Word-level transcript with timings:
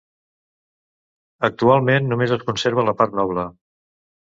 Actualment 1.49 2.09
només 2.15 2.35
es 2.39 2.49
conserva 2.49 2.89
la 2.91 2.97
part 3.03 3.17
noble. 3.23 3.49